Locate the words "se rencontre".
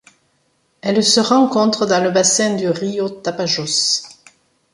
1.03-1.85